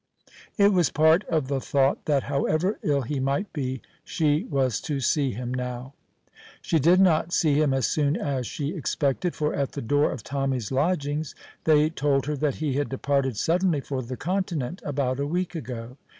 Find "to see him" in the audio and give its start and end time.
4.81-5.53